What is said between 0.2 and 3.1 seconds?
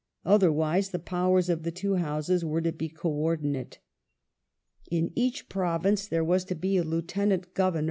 Otherwise the powei*s of the two Houses were to be